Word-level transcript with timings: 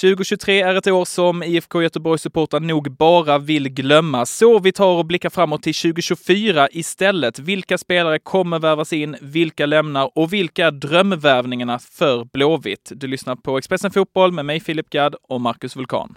2023 0.00 0.60
är 0.62 0.74
ett 0.74 0.86
år 0.86 1.04
som 1.04 1.42
IFK 1.42 1.82
Göteborgs-supportrar 1.82 2.60
nog 2.60 2.96
bara 2.96 3.38
vill 3.38 3.68
glömma, 3.68 4.26
så 4.26 4.58
vi 4.58 4.72
tar 4.72 4.98
och 4.98 5.06
blickar 5.06 5.30
framåt 5.30 5.62
till 5.62 5.74
2024 5.74 6.68
istället. 6.72 7.38
Vilka 7.38 7.78
spelare 7.78 8.18
kommer 8.18 8.58
värvas 8.58 8.92
in, 8.92 9.16
vilka 9.20 9.66
lämnar 9.66 10.18
och 10.18 10.32
vilka 10.32 10.66
är 10.66 10.70
drömvärvningarna 10.70 11.78
för 11.78 12.24
Blåvitt? 12.24 12.92
Du 12.94 13.06
lyssnar 13.06 13.36
på 13.36 13.58
Expressen 13.58 13.90
Fotboll 13.90 14.32
med 14.32 14.44
mig 14.44 14.60
Filip 14.60 14.90
Gadd 14.90 15.14
och 15.28 15.40
Marcus 15.40 15.76
Vulkan. 15.76 16.16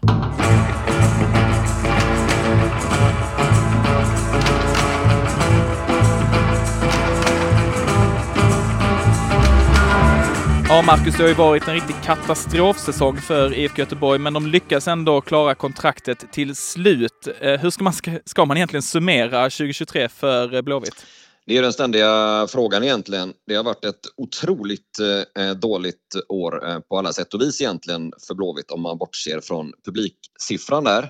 Ja, 10.70 10.82
Marcus, 10.82 11.18
det 11.18 11.24
har 11.24 11.28
ju 11.28 11.36
varit 11.36 11.68
en 11.68 11.74
riktig 11.74 11.96
katastrofsäsong 12.04 13.22
för 13.22 13.54
IFK 13.54 13.80
Göteborg, 13.80 14.20
men 14.20 14.34
de 14.34 14.48
lyckas 14.48 14.88
ändå 14.88 15.22
klara 15.22 15.56
kontraktet 15.56 16.32
till 16.32 16.56
slut. 16.56 17.28
Eh, 17.40 17.60
hur 17.60 17.70
ska 17.70 17.84
man, 17.84 17.94
ska 18.26 18.46
man 18.46 18.58
egentligen 18.58 18.84
summera 18.84 19.44
2023 19.44 20.10
för 20.10 20.56
eh, 20.56 20.62
Blåvitt? 20.62 21.06
Det 21.46 21.58
är 21.58 21.62
den 21.62 21.74
ständiga 21.74 22.48
frågan 22.50 22.84
egentligen. 22.84 23.34
Det 23.48 23.56
har 23.56 23.64
varit 23.64 23.86
ett 23.86 24.02
otroligt 24.18 25.00
eh, 25.40 25.52
dåligt 25.52 26.16
år 26.30 26.70
eh, 26.70 26.80
på 26.80 26.98
alla 26.98 27.14
sätt 27.14 27.34
och 27.34 27.42
vis 27.42 27.62
egentligen 27.62 28.12
för 28.28 28.36
Blåvitt 28.36 28.72
om 28.72 28.82
man 28.82 28.98
bortser 28.98 29.40
från 29.42 29.72
publiksiffran 29.86 30.84
där. 30.84 31.10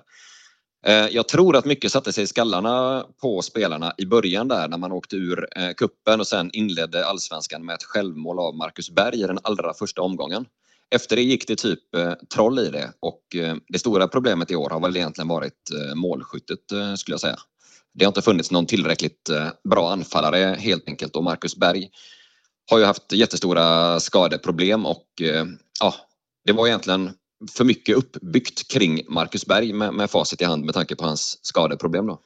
Eh, 0.85 1.07
jag 1.11 1.27
tror 1.27 1.55
att 1.55 1.65
mycket 1.65 1.91
satte 1.91 2.13
sig 2.13 2.23
i 2.23 2.27
skallarna 2.27 3.05
på 3.21 3.41
spelarna 3.41 3.93
i 3.97 4.05
början 4.05 4.47
där 4.47 4.67
när 4.67 4.77
man 4.77 4.91
åkte 4.91 5.15
ur 5.15 5.47
eh, 5.55 5.73
kuppen 5.73 6.19
och 6.19 6.27
sen 6.27 6.49
inledde 6.53 7.05
allsvenskan 7.05 7.65
med 7.65 7.75
ett 7.75 7.83
självmål 7.83 8.39
av 8.39 8.55
Marcus 8.55 8.89
Berg 8.89 9.21
i 9.21 9.27
den 9.27 9.39
allra 9.43 9.73
första 9.73 10.01
omgången. 10.01 10.45
Efter 10.95 11.15
det 11.15 11.21
gick 11.21 11.47
det 11.47 11.55
typ 11.55 11.95
eh, 11.95 12.13
troll 12.33 12.59
i 12.59 12.69
det 12.69 12.93
och 12.99 13.21
det 13.67 13.79
stora 13.79 14.07
problemet 14.07 14.51
i 14.51 14.55
år 14.55 14.69
har 14.69 14.79
väl 14.79 14.97
egentligen 14.97 15.27
varit 15.27 15.69
målskyttet 15.95 16.59
skulle 16.97 17.13
jag 17.13 17.19
säga. 17.19 17.37
Det 17.93 18.05
har 18.05 18.09
inte 18.09 18.21
funnits 18.21 18.51
någon 18.51 18.65
tillräckligt 18.65 19.29
bra 19.69 19.91
anfallare 19.91 20.55
helt 20.59 20.87
enkelt 20.87 21.15
och 21.15 21.23
Marcus 21.23 21.55
Berg 21.55 21.89
har 22.71 22.79
ju 22.79 22.85
haft 22.85 23.11
jättestora 23.11 23.99
skadeproblem 23.99 24.85
och 24.85 25.07
ja, 25.79 25.93
det 26.45 26.53
var 26.53 26.67
egentligen 26.67 27.11
för 27.51 27.63
mycket 27.63 27.97
uppbyggt 27.97 28.67
kring 28.73 29.01
Marcus 29.09 29.45
Berg 29.45 29.73
med, 29.73 29.93
med 29.93 30.11
facit 30.11 30.41
i 30.41 30.45
hand 30.45 30.65
med 30.65 30.73
tanke 30.73 30.95
på 30.95 31.05
hans 31.05 31.39
skadeproblem. 31.41 32.07
Då. 32.07 32.19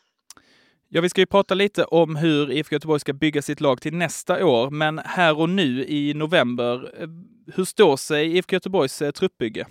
Ja, 0.89 1.01
vi 1.01 1.09
ska 1.09 1.21
ju 1.21 1.25
prata 1.25 1.53
lite 1.53 1.83
om 1.83 2.15
hur 2.15 2.51
IFK 2.51 2.75
Göteborg 2.75 2.99
ska 2.99 3.13
bygga 3.13 3.41
sitt 3.41 3.61
lag 3.61 3.81
till 3.81 3.93
nästa 3.93 4.45
år, 4.45 4.69
men 4.69 4.99
här 4.99 5.39
och 5.39 5.49
nu 5.49 5.85
i 5.85 6.13
november, 6.13 7.01
eh, 7.01 7.07
hur 7.55 7.65
står 7.65 7.97
sig 7.97 8.37
IFK 8.37 8.53
Göteborgs 8.55 9.01
eh, 9.01 9.11
truppbygge? 9.11 9.67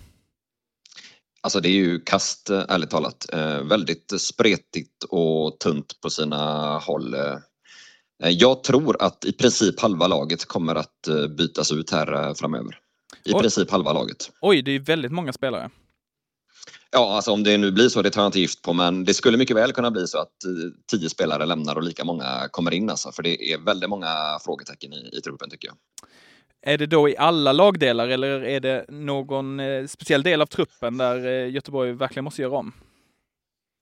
Alltså 1.41 1.59
det 1.59 1.69
är 1.69 1.73
ju 1.73 1.99
kast, 1.99 2.49
eh, 2.49 2.63
ärligt 2.69 2.89
talat. 2.89 3.25
väldigt 3.63 4.13
spretigt 4.21 5.03
och 5.09 5.59
tunt 5.59 6.01
på 6.01 6.09
sina 6.09 6.77
håll. 6.77 7.15
jag 8.17 8.63
tror 8.63 9.01
att 9.01 9.25
i 9.25 9.31
princip 9.31 9.79
halva 9.79 10.07
laget 10.07 10.45
kommer 10.45 10.75
att 10.75 11.07
bytas 11.37 11.71
ut 11.71 11.91
här 11.91 12.33
framöver. 12.33 12.79
I 13.27 13.33
Oj. 13.33 13.41
princip 13.41 13.71
halva 13.71 13.93
laget. 13.93 14.31
Oj, 14.41 14.61
det 14.61 14.71
är 14.71 14.79
väldigt 14.79 15.11
många 15.11 15.33
spelare. 15.33 15.69
Ja, 16.91 17.15
alltså 17.15 17.31
om 17.31 17.43
det 17.43 17.57
nu 17.57 17.71
blir 17.71 17.89
så, 17.89 18.01
det 18.01 18.09
tar 18.09 18.21
jag 18.21 18.27
inte 18.27 18.39
gift 18.39 18.61
på, 18.61 18.73
men 18.73 19.05
det 19.05 19.13
skulle 19.13 19.37
mycket 19.37 19.55
väl 19.55 19.71
kunna 19.71 19.91
bli 19.91 20.07
så 20.07 20.17
att 20.17 20.45
eh, 20.45 20.51
tio 20.91 21.09
spelare 21.09 21.45
lämnar 21.45 21.75
och 21.75 21.83
lika 21.83 22.03
många 22.05 22.47
kommer 22.51 22.73
in 22.73 22.89
alltså, 22.89 23.11
för 23.11 23.23
det 23.23 23.53
är 23.53 23.57
väldigt 23.57 23.89
många 23.89 24.39
frågetecken 24.45 24.93
i, 24.93 25.09
i 25.13 25.21
truppen 25.21 25.49
tycker 25.49 25.67
jag. 25.67 25.77
Är 26.73 26.77
det 26.77 26.85
då 26.85 27.09
i 27.09 27.17
alla 27.17 27.53
lagdelar 27.53 28.07
eller 28.07 28.43
är 28.43 28.59
det 28.59 28.85
någon 28.89 29.59
eh, 29.59 29.85
speciell 29.85 30.23
del 30.23 30.41
av 30.41 30.45
truppen 30.45 30.97
där 30.97 31.25
eh, 31.25 31.51
Göteborg 31.51 31.91
verkligen 31.91 32.23
måste 32.23 32.41
göra 32.41 32.57
om? 32.57 32.73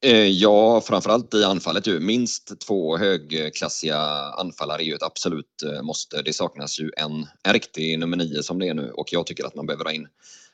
Eh, 0.04 0.28
ja, 0.28 0.82
framförallt 0.82 1.34
i 1.34 1.44
anfallet 1.44 1.88
ju. 1.88 2.00
Minst 2.00 2.60
två 2.68 2.98
högklassiga 2.98 3.98
anfallare 4.38 4.82
är 4.82 4.86
ju 4.86 4.94
ett 4.94 5.04
absolut 5.04 5.64
eh, 5.66 5.82
måste. 5.82 6.22
Det 6.22 6.34
saknas 6.34 6.80
ju 6.80 6.92
en, 6.98 7.28
en 7.44 7.54
riktig 7.54 8.00
nummer 8.00 8.18
nio 8.18 8.44
som 8.44 8.60
det 8.60 8.68
är 8.68 8.74
nu 8.74 8.92
och 8.92 9.14
jag 9.14 9.28
tycker 9.28 9.46
att 9.46 9.56
man 9.56 9.66
behöver 9.66 9.84
ha 9.84 9.92
in 9.92 10.08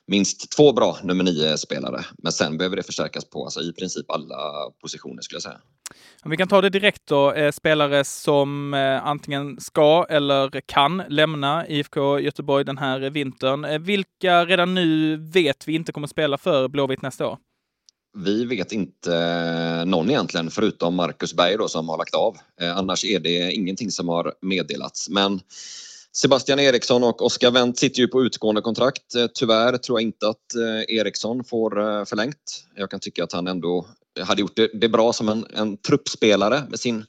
minst 0.08 0.52
två 0.52 0.74
bra 0.74 0.98
nummer 1.04 1.24
nio 1.24 1.58
spelare. 1.58 2.06
Men 2.18 2.32
sen 2.32 2.58
behöver 2.58 2.76
det 2.76 2.84
förstärkas 2.84 3.30
på 3.30 3.44
alltså 3.44 3.62
i 3.62 3.74
princip 3.74 4.12
alla 4.12 4.72
positioner 4.82 5.22
skulle 5.22 5.36
jag 5.36 5.44
säga. 5.44 5.60
Om 6.24 6.32
Vi 6.32 6.38
kan 6.38 6.48
ta 6.48 6.62
det 6.62 6.70
direkt 6.70 7.08
då. 7.08 7.34
Eh, 7.34 7.52
spelare 7.52 8.04
som 8.04 8.74
antingen 9.04 9.60
ska 9.60 10.06
eller 10.10 10.62
kan 10.66 11.04
lämna 11.10 11.68
IFK 11.68 12.20
Göteborg 12.20 12.66
den 12.66 12.78
här 12.78 13.00
vintern. 13.00 13.84
Vilka 13.84 14.46
redan 14.46 14.74
nu 14.74 15.18
vet 15.18 15.68
vi 15.68 15.74
inte 15.76 15.92
kommer 15.92 16.08
spela 16.08 16.38
för 16.38 16.68
Blåvitt 16.68 17.02
nästa 17.02 17.28
år? 17.28 17.38
Vi 18.18 18.46
vet 18.46 18.72
inte 18.72 19.16
eh, 19.16 19.86
någon 19.86 20.10
egentligen 20.10 20.52
förutom 20.52 20.96
Marcus 20.96 21.34
Berg 21.34 21.58
då, 21.58 21.68
som 21.68 21.90
har 21.90 21.98
lagt 21.98 22.16
av. 22.16 22.38
Eh, 22.62 22.78
annars 22.78 23.06
är 23.06 23.20
det 23.20 23.52
ingenting 23.52 23.92
som 23.92 24.08
har 24.08 24.34
meddelats. 24.42 25.10
Men 25.10 25.42
Sebastian 26.14 26.60
Eriksson 26.60 27.04
och 27.04 27.26
Oskar 27.26 27.52
Wendt 27.52 27.80
sitter 27.80 28.00
ju 28.00 28.08
på 28.08 28.24
utgående 28.24 28.62
kontrakt. 28.62 29.16
Eh, 29.16 29.28
tyvärr 29.34 29.78
tror 29.78 30.00
jag 30.00 30.08
inte 30.08 30.30
att 30.30 30.56
Eriksson 30.88 31.44
får 31.44 32.06
förlängt. 32.06 32.66
Jag 32.76 32.92
kan 32.92 33.00
tycka 33.00 33.24
att 33.24 33.34
han 33.34 33.48
ändå 33.48 33.86
hade 34.20 34.42
gjort 34.42 34.56
det, 34.56 34.70
det 34.74 34.90
bra 34.90 35.14
som 35.14 35.30
en, 35.30 35.46
en 35.54 35.78
truppspelare 35.78 36.64
med 36.70 36.80
sin 36.80 37.06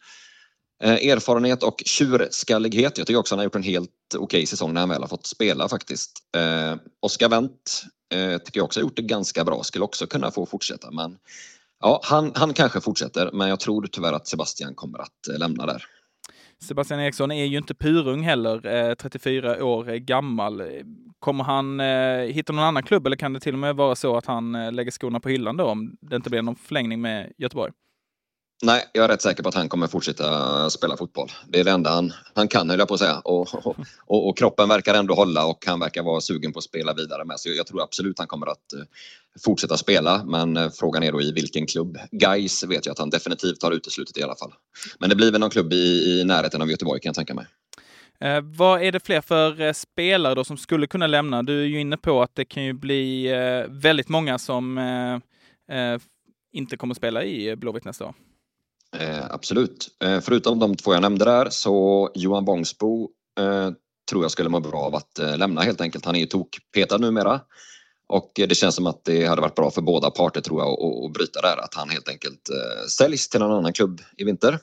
Eh, 0.82 1.08
erfarenhet 1.08 1.62
och 1.62 1.82
tjurskallighet. 1.86 2.98
Jag 2.98 3.06
tycker 3.06 3.20
också 3.20 3.34
han 3.34 3.38
har 3.38 3.44
gjort 3.44 3.54
en 3.54 3.62
helt 3.62 3.90
okej 4.14 4.24
okay 4.24 4.46
säsong 4.46 4.74
när 4.74 4.80
han 4.80 4.88
väl 4.88 5.00
har 5.00 5.08
fått 5.08 5.26
spela 5.26 5.68
faktiskt. 5.68 6.12
Eh, 6.36 6.76
Oskar 7.00 7.28
Wendt 7.28 7.84
Eh, 8.12 8.38
tycker 8.38 8.58
jag 8.58 8.64
också 8.64 8.80
har 8.80 8.82
gjort 8.82 8.96
det 8.96 9.02
ganska 9.02 9.44
bra. 9.44 9.62
Skulle 9.62 9.84
också 9.84 10.06
kunna 10.06 10.30
få 10.30 10.46
fortsätta. 10.46 10.90
Men 10.90 11.18
ja, 11.80 12.00
han, 12.04 12.32
han 12.34 12.52
kanske 12.52 12.80
fortsätter, 12.80 13.30
men 13.32 13.48
jag 13.48 13.60
tror 13.60 13.86
tyvärr 13.86 14.12
att 14.12 14.26
Sebastian 14.26 14.74
kommer 14.74 14.98
att 14.98 15.28
eh, 15.32 15.38
lämna 15.38 15.66
där. 15.66 15.84
Sebastian 16.62 17.00
Eriksson 17.00 17.30
är 17.30 17.44
ju 17.44 17.58
inte 17.58 17.74
purung 17.74 18.22
heller, 18.22 18.66
eh, 18.66 18.94
34 18.94 19.64
år 19.64 19.84
gammal. 19.84 20.62
Kommer 21.18 21.44
han 21.44 21.80
eh, 21.80 22.34
hitta 22.34 22.52
någon 22.52 22.64
annan 22.64 22.82
klubb 22.82 23.06
eller 23.06 23.16
kan 23.16 23.32
det 23.32 23.40
till 23.40 23.52
och 23.52 23.58
med 23.58 23.76
vara 23.76 23.94
så 23.94 24.16
att 24.16 24.26
han 24.26 24.74
lägger 24.74 24.90
skorna 24.90 25.20
på 25.20 25.28
hyllan 25.28 25.56
då 25.56 25.64
om 25.64 25.96
det 26.00 26.16
inte 26.16 26.30
blir 26.30 26.42
någon 26.42 26.56
förlängning 26.56 27.00
med 27.00 27.32
Göteborg? 27.38 27.72
Nej, 28.64 28.84
jag 28.92 29.04
är 29.04 29.08
rätt 29.08 29.22
säker 29.22 29.42
på 29.42 29.48
att 29.48 29.54
han 29.54 29.68
kommer 29.68 29.86
fortsätta 29.86 30.70
spela 30.70 30.96
fotboll. 30.96 31.28
Det 31.48 31.60
är 31.60 31.64
det 31.64 31.70
enda 31.70 31.90
han, 31.90 32.12
han 32.34 32.48
kan, 32.48 32.70
höll 32.70 32.78
jag 32.78 32.88
på 32.88 32.94
att 32.94 33.00
säga. 33.00 33.18
Och, 33.18 33.66
och, 34.06 34.28
och, 34.28 34.38
kroppen 34.38 34.68
verkar 34.68 34.94
ändå 34.94 35.14
hålla 35.14 35.46
och 35.46 35.64
han 35.66 35.80
verkar 35.80 36.02
vara 36.02 36.20
sugen 36.20 36.52
på 36.52 36.58
att 36.58 36.64
spela 36.64 36.94
vidare 36.94 37.24
med. 37.24 37.40
Så 37.40 37.48
jag 37.48 37.66
tror 37.66 37.82
absolut 37.82 38.18
han 38.18 38.28
kommer 38.28 38.46
att 38.46 38.72
eh, 38.72 38.80
fortsätta 39.44 39.76
spela. 39.76 40.24
Men 40.24 40.56
eh, 40.56 40.70
frågan 40.70 41.02
är 41.02 41.12
då 41.12 41.22
i 41.22 41.32
vilken 41.32 41.66
klubb. 41.66 41.98
Guys 42.10 42.64
vet 42.64 42.86
jag 42.86 42.92
att 42.92 42.98
han 42.98 43.10
definitivt 43.10 43.62
har 43.62 43.72
uteslutit 43.72 44.18
i 44.18 44.22
alla 44.22 44.36
fall. 44.36 44.52
Men 44.98 45.10
det 45.10 45.16
blir 45.16 45.32
väl 45.32 45.40
någon 45.40 45.50
klubb 45.50 45.72
i, 45.72 46.20
i 46.20 46.24
närheten 46.24 46.62
av 46.62 46.70
Göteborg 46.70 47.00
kan 47.00 47.08
jag 47.08 47.16
tänka 47.16 47.34
mig. 47.34 47.46
Eh, 48.20 48.40
vad 48.40 48.82
är 48.82 48.92
det 48.92 49.06
fler 49.06 49.20
för 49.20 49.60
eh, 49.60 49.72
spelare 49.72 50.34
då 50.34 50.44
som 50.44 50.56
skulle 50.56 50.86
kunna 50.86 51.06
lämna? 51.06 51.42
Du 51.42 51.60
är 51.60 51.66
ju 51.66 51.80
inne 51.80 51.96
på 51.96 52.22
att 52.22 52.34
det 52.34 52.44
kan 52.44 52.64
ju 52.64 52.72
bli 52.72 53.26
eh, 53.26 53.70
väldigt 53.70 54.08
många 54.08 54.38
som 54.38 54.78
eh, 54.78 55.14
eh 55.76 56.00
inte 56.54 56.76
kommer 56.76 56.94
spela 56.94 57.24
i 57.24 57.56
Blåvitt 57.56 57.84
nästa 57.84 58.04
år. 58.04 58.14
Eh, 58.96 59.24
absolut. 59.30 59.88
Eh, 60.04 60.20
förutom 60.20 60.58
de 60.58 60.76
två 60.76 60.92
jag 60.92 61.02
nämnde 61.02 61.24
där 61.24 61.50
så 61.50 62.10
Johan 62.14 62.44
Bångsbo 62.44 63.10
eh, 63.38 63.70
tror 64.10 64.24
jag 64.24 64.30
skulle 64.30 64.48
må 64.48 64.60
bra 64.60 64.78
av 64.78 64.94
att 64.94 65.18
eh, 65.18 65.36
lämna 65.36 65.60
helt 65.60 65.80
enkelt. 65.80 66.04
Han 66.04 66.16
är 66.16 66.20
ju 66.20 66.26
tokpetad 66.26 66.98
numera. 66.98 67.40
Och 68.06 68.40
eh, 68.40 68.48
det 68.48 68.54
känns 68.54 68.74
som 68.74 68.86
att 68.86 69.04
det 69.04 69.26
hade 69.26 69.42
varit 69.42 69.54
bra 69.54 69.70
för 69.70 69.82
båda 69.82 70.10
parter 70.10 70.40
tror 70.40 70.60
jag 70.60 70.70
att 70.70 71.12
bryta 71.12 71.40
där. 71.40 71.56
Att 71.56 71.74
han 71.74 71.90
helt 71.90 72.08
enkelt 72.08 72.48
eh, 72.50 72.86
säljs 72.86 73.28
till 73.28 73.42
en 73.42 73.50
annan 73.50 73.72
klubb 73.72 74.00
i 74.16 74.24
vinter. 74.24 74.58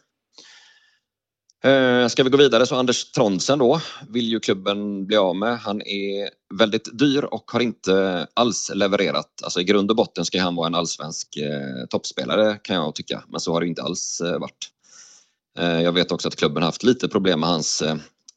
Eh, 1.64 2.08
ska 2.08 2.24
vi 2.24 2.30
gå 2.30 2.38
vidare 2.38 2.66
så 2.66 2.76
Anders 2.76 3.12
Trondsen 3.12 3.60
då 3.60 3.82
vill 4.10 4.28
ju 4.28 4.40
klubben 4.40 5.06
bli 5.06 5.18
av 5.18 5.36
med. 5.36 5.60
Han 5.60 5.82
är 5.82 6.30
väldigt 6.60 7.00
dyr 7.00 7.24
och 7.24 7.52
har 7.52 7.60
inte 7.60 8.28
alls 8.34 8.72
levererat. 8.74 9.42
Alltså 9.44 9.62
i 9.62 9.64
grund 9.64 9.90
och 9.90 9.98
botten 9.98 10.26
ska 10.26 10.42
han 10.42 10.56
vara 10.56 10.68
en 10.68 10.76
allsvensk 10.76 11.38
eh, 11.38 11.86
toppspelare 11.90 12.58
kan 12.64 12.76
jag 12.76 12.96
tycka, 12.96 13.24
men 13.30 13.40
så 13.40 13.54
har 13.54 13.62
det 13.62 13.68
inte 13.68 13.82
alls 13.82 14.22
eh, 14.22 14.40
varit. 14.40 14.70
Jag 15.60 15.92
vet 15.92 16.12
också 16.12 16.28
att 16.28 16.36
klubben 16.36 16.64
haft 16.64 16.84
lite 16.84 17.08
problem 17.08 17.40
med 17.40 17.50
hans 17.50 17.84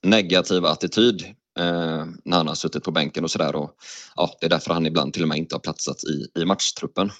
negativa 0.02 0.69
attityd 0.69 1.24
när 2.24 2.36
han 2.36 2.48
har 2.48 2.54
suttit 2.54 2.84
på 2.84 2.90
bänken 2.90 3.24
och 3.24 3.30
sådär. 3.30 3.69
Ja, 4.16 4.36
det 4.40 4.46
är 4.46 4.50
därför 4.50 4.74
han 4.74 4.86
ibland 4.86 5.12
till 5.12 5.22
och 5.22 5.28
med 5.28 5.38
inte 5.38 5.54
har 5.54 5.60
platsat 5.60 6.04
i, 6.04 6.40
i 6.40 6.44
matchtruppen. 6.44 7.10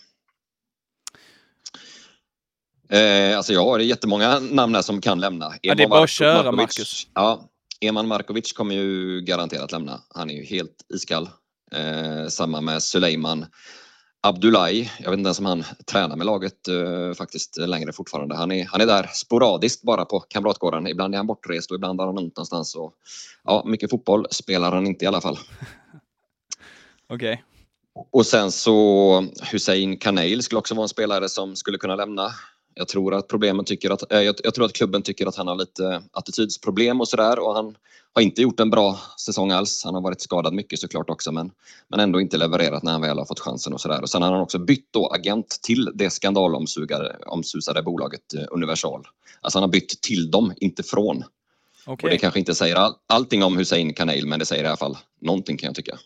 Eh, 2.93 3.37
alltså 3.37 3.53
jag 3.53 3.65
har 3.65 3.79
jättemånga 3.79 4.39
namn 4.39 4.75
här 4.75 4.83
som 4.83 5.01
kan 5.01 5.21
lämna. 5.21 5.53
Ja, 5.63 5.75
det 5.75 5.83
är 5.83 5.89
bara 5.89 6.05
att 6.05 6.11
köra 6.11 6.53
Marcus. 6.53 7.07
Ja, 7.15 7.49
Eman 7.81 8.09
Markovic 8.09 8.53
kommer 8.53 8.75
ju 8.75 9.21
garanterat 9.21 9.73
lämna. 9.73 10.01
Han 10.15 10.31
är 10.31 10.35
ju 10.35 10.45
helt 10.45 10.77
iskall. 10.95 11.29
Eh, 11.73 12.29
samma 12.29 12.61
med 12.61 12.83
Suleiman 12.83 13.47
Abdullahi. 14.21 14.91
Jag 14.99 15.11
vet 15.11 15.19
inte 15.19 15.29
ens 15.29 15.39
om 15.39 15.47
han 15.47 15.65
tränar 15.87 16.17
med 16.17 16.27
laget 16.27 16.69
eh, 16.69 17.15
faktiskt 17.15 17.57
längre 17.57 17.93
fortfarande. 17.93 18.37
Han 18.37 18.53
är, 18.53 18.65
han 18.65 18.81
är 18.81 18.87
där 18.87 19.11
sporadiskt 19.13 19.83
bara 19.83 20.05
på 20.05 20.21
Kamratgården. 20.21 20.87
Ibland 20.87 21.15
är 21.15 21.17
han 21.17 21.27
bortrest 21.27 21.71
och 21.71 21.75
ibland 21.75 22.01
har 22.01 22.07
han 22.07 22.19
ont 22.19 22.37
någonstans. 22.37 22.75
Och, 22.75 22.95
ja, 23.45 23.63
mycket 23.67 23.91
fotboll 23.91 24.27
spelar 24.31 24.73
han 24.73 24.87
inte 24.87 25.05
i 25.05 25.09
alla 25.09 25.21
fall. 25.21 25.39
Okej. 27.09 27.33
Okay. 27.33 27.45
Och 28.13 28.27
sen 28.27 28.53
så 28.53 29.27
Hussein 29.53 29.99
Kanel 29.99 30.43
skulle 30.43 30.59
också 30.59 30.75
vara 30.75 30.85
en 30.85 30.89
spelare 30.89 31.29
som 31.29 31.57
skulle 31.57 31.79
kunna 31.79 31.97
lämna. 31.97 32.33
Jag 32.75 32.89
tror 32.89 33.15
att 33.15 33.29
problemen 33.29 33.65
tycker 33.65 33.91
att, 33.91 34.13
äh, 34.13 34.21
jag, 34.21 34.35
jag, 34.45 34.55
tror 34.55 34.65
att 34.65 34.73
klubben 34.73 35.03
tycker 35.03 35.27
att 35.27 35.37
han 35.37 35.49
har 35.49 35.55
lite 35.55 36.03
attitydsproblem 36.13 37.01
och 37.01 37.09
sådär 37.09 37.39
och 37.39 37.55
han 37.55 37.77
har 38.15 38.23
inte 38.23 38.43
gjort 38.43 38.61
en 38.61 38.71
bra 38.71 38.99
säsong 39.25 39.51
alls. 39.51 39.85
Han 39.85 39.95
har 39.95 40.01
varit 40.01 40.21
skadad 40.21 40.55
mycket 40.55 40.79
såklart 40.79 41.11
också 41.11 41.33
men, 41.33 41.51
men 41.89 42.01
ändå 42.01 42.21
inte 42.21 42.37
levererat 42.37 42.83
när 42.83 42.93
han 42.93 43.01
väl 43.01 43.19
har 43.19 43.25
fått 43.25 43.41
chansen 43.41 43.73
och 43.73 43.81
sådär. 43.81 44.03
Och 44.03 44.11
sen 44.11 44.23
har 44.23 44.33
han 44.33 44.41
också 44.41 44.59
bytt 44.59 44.93
då 44.93 45.07
agent 45.07 45.59
till 45.63 45.91
det 45.95 46.11
skandalomsusade 46.11 47.83
bolaget 47.83 48.35
eh, 48.35 48.45
Universal. 48.51 49.07
Alltså 49.41 49.59
han 49.59 49.63
har 49.63 49.73
bytt 49.73 50.01
till 50.03 50.31
dem, 50.31 50.55
inte 50.57 50.83
från. 50.83 51.25
Okay. 51.87 52.09
Och 52.09 52.11
det 52.11 52.19
kanske 52.19 52.39
inte 52.39 52.55
säger 52.55 52.77
all, 52.77 52.95
allting 53.07 53.43
om 53.43 53.57
Hussein 53.57 53.95
Kanel 53.95 54.27
men 54.27 54.39
det 54.39 54.47
säger 54.47 54.65
i 54.65 54.67
alla 54.67 54.77
fall 54.77 54.99
någonting 55.21 55.57
kan 55.57 55.67
jag 55.67 55.77
tycka. 55.77 55.99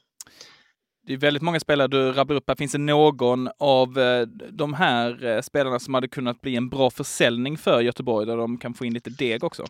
Det 1.06 1.12
är 1.12 1.16
väldigt 1.16 1.42
många 1.42 1.60
spelare 1.60 1.88
du 1.88 2.12
rabblar 2.12 2.36
upp 2.36 2.44
här. 2.48 2.56
Finns 2.56 2.72
det 2.72 2.78
någon 2.78 3.48
av 3.58 3.98
eh, 3.98 4.26
de 4.50 4.74
här 4.74 5.24
eh, 5.24 5.40
spelarna 5.40 5.78
som 5.78 5.94
hade 5.94 6.08
kunnat 6.08 6.40
bli 6.40 6.56
en 6.56 6.68
bra 6.68 6.90
försäljning 6.90 7.58
för 7.58 7.80
Göteborg 7.80 8.26
där 8.26 8.36
de 8.36 8.58
kan 8.58 8.74
få 8.74 8.84
in 8.84 8.94
lite 8.94 9.10
deg 9.10 9.44
också? 9.44 9.64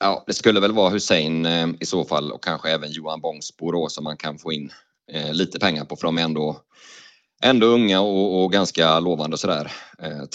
Ja, 0.00 0.24
det 0.26 0.32
skulle 0.32 0.60
väl 0.60 0.72
vara 0.72 0.90
Hussein 0.90 1.46
eh, 1.46 1.68
i 1.80 1.86
så 1.86 2.04
fall 2.04 2.32
och 2.32 2.44
kanske 2.44 2.70
även 2.70 2.92
Johan 2.92 3.20
Bångsbo 3.20 3.72
då 3.72 3.88
som 3.88 4.04
man 4.04 4.16
kan 4.16 4.38
få 4.38 4.52
in 4.52 4.72
lite 5.32 5.58
pengar 5.58 5.84
på 5.84 5.96
för 5.96 6.06
de 6.06 6.18
är 6.18 6.22
ändå, 6.22 6.60
ändå 7.42 7.66
unga 7.66 8.00
och, 8.00 8.44
och 8.44 8.52
ganska 8.52 9.00
lovande 9.00 9.34
och 9.34 9.40
sådär. 9.40 9.72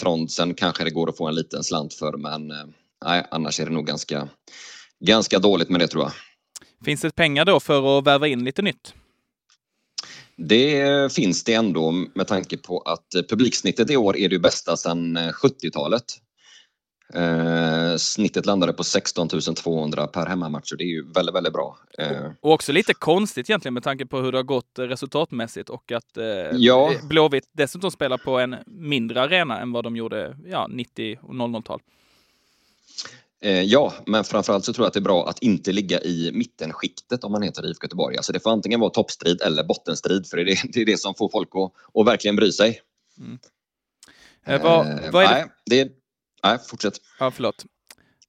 Trondsen 0.00 0.54
kanske 0.54 0.84
det 0.84 0.90
går 0.90 1.08
att 1.08 1.16
få 1.16 1.28
en 1.28 1.34
liten 1.34 1.64
slant 1.64 1.94
för 1.94 2.16
men 2.16 2.52
nej, 3.04 3.26
annars 3.30 3.60
är 3.60 3.64
det 3.64 3.72
nog 3.72 3.86
ganska, 3.86 4.28
ganska 5.00 5.38
dåligt 5.38 5.68
med 5.68 5.80
det 5.80 5.88
tror 5.88 6.02
jag. 6.02 6.12
Finns 6.84 7.00
det 7.00 7.14
pengar 7.14 7.44
då 7.44 7.60
för 7.60 7.98
att 7.98 8.06
värva 8.06 8.28
in 8.28 8.44
lite 8.44 8.62
nytt? 8.62 8.94
Det 10.38 11.12
finns 11.12 11.44
det 11.44 11.54
ändå 11.54 11.90
med 11.90 12.26
tanke 12.26 12.56
på 12.56 12.80
att 12.80 13.28
publiksnittet 13.28 13.90
i 13.90 13.96
år 13.96 14.16
är 14.16 14.28
det 14.28 14.38
bästa 14.38 14.76
sedan 14.76 15.18
70-talet. 15.18 16.04
Eh, 17.14 17.96
snittet 17.96 18.46
landade 18.46 18.72
på 18.72 18.84
16 18.84 19.28
200 19.28 20.06
per 20.06 20.26
hemmamatch 20.26 20.72
och 20.72 20.78
det 20.78 20.84
är 20.84 20.88
ju 20.88 21.12
väldigt, 21.12 21.34
väldigt 21.34 21.52
bra. 21.52 21.78
Eh. 21.98 22.30
Och 22.40 22.52
också 22.52 22.72
lite 22.72 22.94
konstigt 22.94 23.50
egentligen 23.50 23.74
med 23.74 23.82
tanke 23.82 24.06
på 24.06 24.20
hur 24.20 24.32
det 24.32 24.38
har 24.38 24.42
gått 24.42 24.78
resultatmässigt 24.78 25.70
och 25.70 25.92
att 25.92 26.16
eh, 26.16 26.24
ja. 26.52 26.92
Blåvitt 27.02 27.50
dessutom 27.52 27.90
spelar 27.90 28.18
på 28.18 28.38
en 28.38 28.56
mindre 28.66 29.22
arena 29.22 29.60
än 29.60 29.72
vad 29.72 29.84
de 29.84 29.96
gjorde 29.96 30.36
ja, 30.46 30.66
90 30.70 31.18
och 31.22 31.34
00-tal. 31.34 31.80
Eh, 33.40 33.62
ja, 33.62 33.92
men 34.06 34.24
framförallt 34.24 34.64
så 34.64 34.72
tror 34.72 34.84
jag 34.84 34.88
att 34.88 34.94
det 34.94 34.98
är 34.98 35.02
bra 35.02 35.28
att 35.28 35.38
inte 35.38 35.72
ligga 35.72 36.00
i 36.00 36.30
mittenskiktet 36.34 37.24
om 37.24 37.32
man 37.32 37.42
heter 37.42 37.70
IFK 37.70 37.84
Göteborg. 37.84 38.16
Alltså 38.16 38.32
det 38.32 38.40
får 38.40 38.50
antingen 38.50 38.80
vara 38.80 38.90
toppstrid 38.90 39.42
eller 39.42 39.64
bottenstrid 39.64 40.26
för 40.26 40.36
det 40.36 40.42
är 40.42 40.72
det, 40.72 40.80
är 40.80 40.86
det 40.86 41.00
som 41.00 41.14
får 41.14 41.28
folk 41.28 41.48
att, 41.52 42.00
att 42.00 42.06
verkligen 42.06 42.36
bry 42.36 42.52
sig. 42.52 42.80
Mm. 43.18 43.38
Eh, 44.46 44.62
vad, 44.62 44.86
eh, 44.86 45.10
vad, 45.12 45.24
är 45.24 45.28
det? 45.28 45.34
Nej, 45.34 45.84
det, 45.84 45.92
nej, 46.44 46.58
fortsätt. 46.70 46.94
Ja, 47.18 47.30
förlåt. 47.30 47.64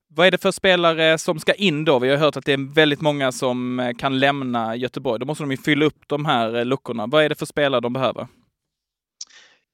Vad 0.07 0.27
är 0.27 0.31
det 0.31 0.37
för 0.37 0.51
spelare 0.51 1.17
som 1.17 1.39
ska 1.39 1.53
in 1.53 1.85
då? 1.85 1.99
Vi 1.99 2.09
har 2.09 2.17
hört 2.17 2.37
att 2.37 2.45
det 2.45 2.53
är 2.53 2.73
väldigt 2.73 3.01
många 3.01 3.31
som 3.31 3.79
eh, 3.79 3.93
kan 3.97 4.19
lämna 4.19 4.75
Göteborg. 4.75 5.19
Då 5.19 5.25
måste 5.25 5.43
de 5.43 5.51
ju 5.51 5.57
fylla 5.57 5.85
upp 5.85 6.03
de 6.07 6.25
här 6.25 6.65
luckorna. 6.65 7.07
Vad 7.07 7.23
är 7.23 7.29
det 7.29 7.35
för 7.35 7.45
spelare 7.45 7.81
de 7.81 7.93
behöver? 7.93 8.27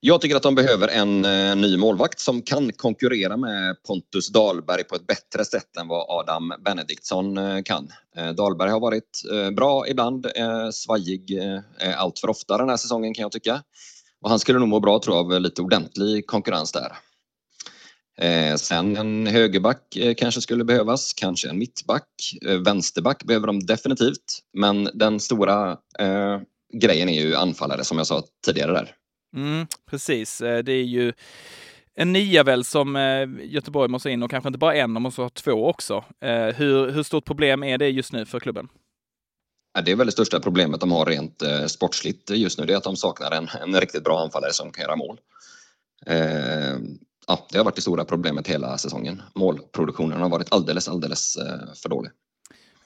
Jag 0.08 0.22
tycker 0.22 0.36
att 0.36 0.44
de 0.44 0.56
behöver 0.56 0.88
en 0.88 1.26
eh, 1.26 1.56
ny 1.56 1.78
målvakt 1.78 2.20
som 2.20 2.42
kan 2.42 2.74
konkurrera 2.74 3.38
med 3.38 3.84
Pontus 3.84 4.30
Dahlberg 4.30 4.84
på 4.84 4.96
ett 4.96 5.08
bättre 5.08 5.46
sätt 5.46 5.78
än 5.78 5.88
vad 5.88 6.06
Adam 6.10 6.54
Benediktsson 6.66 7.38
eh, 7.38 7.62
kan. 7.64 7.88
Eh, 8.16 8.30
Dahlberg 8.30 8.70
har 8.70 8.80
varit 8.80 9.22
eh, 9.34 9.52
bra 9.52 9.88
ibland, 9.88 10.26
eh, 10.26 10.70
svajig 10.72 11.38
eh, 11.38 11.60
eh, 11.80 12.00
allt 12.02 12.20
för 12.20 12.30
ofta 12.30 12.58
den 12.58 12.70
här 12.70 12.78
säsongen 12.78 13.14
kan 13.14 13.22
jag 13.22 13.32
tycka. 13.32 13.64
Och 14.22 14.30
han 14.30 14.40
skulle 14.40 14.60
nog 14.60 14.68
må 14.68 14.80
bra 14.80 15.00
tror 15.00 15.16
jag 15.16 15.34
av 15.34 15.42
lite 15.42 15.62
ordentlig 15.62 16.28
konkurrens 16.28 16.72
där. 16.72 16.92
Eh, 18.18 18.56
sen 18.56 18.98
en 18.98 19.28
högerback 19.28 19.96
eh, 19.96 20.14
kanske 20.14 20.42
skulle 20.42 20.64
behövas, 20.64 21.14
kanske 21.14 21.50
en 21.50 21.60
mittback. 21.60 22.10
Eh, 22.46 22.58
vänsterback 22.58 23.24
behöver 23.24 23.48
de 23.48 23.66
definitivt. 23.66 24.40
Men 24.54 24.90
den 24.94 25.20
stora 25.20 25.72
eh, 26.00 26.40
grejen 26.82 27.10
är 27.10 27.22
ju 27.22 27.36
anfallare 27.36 27.84
som 27.84 27.98
jag 27.98 28.08
sa 28.08 28.24
tidigare 28.46 28.72
där. 28.72 28.96
Mm, 29.36 29.68
precis, 29.86 30.42
eh, 30.42 30.64
det 30.64 30.72
är 30.72 30.84
ju 30.84 31.14
en 31.96 32.14
nia 32.14 32.44
väl 32.44 32.64
som 32.64 32.96
eh, 32.96 33.28
Göteborg 33.44 33.90
måste 33.90 34.10
in 34.10 34.24
och 34.24 34.32
kanske 34.32 34.48
inte 34.48 34.60
bara 34.60 34.76
en, 34.76 34.94
de 34.94 35.04
måste 35.04 35.22
ha 35.22 35.30
två 35.30 35.68
också. 35.70 36.04
Eh, 36.22 36.46
hur, 36.46 36.92
hur 36.92 37.04
stort 37.04 37.26
problem 37.26 37.64
är 37.64 37.78
det 37.78 37.90
just 37.90 38.14
nu 38.14 38.26
för 38.26 38.40
klubben? 38.40 38.68
Det 39.86 39.92
är 39.92 39.96
väl 39.96 40.06
det 40.06 40.12
största 40.12 40.40
problemet 40.40 40.80
de 40.80 40.92
har 40.92 41.06
rent 41.06 41.44
sportsligt 41.68 42.30
just 42.30 42.60
nu, 42.60 42.66
det 42.66 42.74
är 42.74 42.78
att 42.78 42.84
de 42.84 42.96
saknar 42.96 43.32
en, 43.32 43.50
en 43.62 43.80
riktigt 43.80 44.04
bra 44.04 44.20
anfallare 44.20 44.54
som 44.54 44.72
kan 44.72 44.82
göra 44.82 44.96
mål. 44.96 45.20
ja, 47.28 47.48
det 47.52 47.58
har 47.58 47.66
varit 47.66 47.76
det 47.76 47.82
stora 47.82 48.06
problemet 48.06 48.48
hela 48.48 48.78
säsongen. 48.78 49.22
Målproduktionen 49.36 50.22
har 50.22 50.30
varit 50.30 50.54
alldeles, 50.54 50.88
alldeles 50.88 51.38
för 51.82 51.90
dålig. 51.90 52.12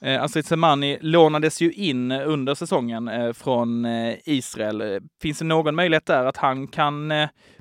Eh, 0.04 0.22
Astrid 0.22 0.46
Semani 0.46 0.98
lånades 1.00 1.60
ju 1.60 1.72
in 1.72 2.10
eh, 2.10 2.28
under 2.28 2.54
säsongen 2.54 3.08
eh, 3.08 3.32
från 3.32 3.84
eh, 3.84 4.14
Israel. 4.24 5.00
Finns 5.22 5.38
det 5.38 5.44
någon 5.44 5.74
möjlighet 5.74 6.06
där 6.06 6.24
att 6.24 6.36
han 6.36 6.68
kan 6.68 7.12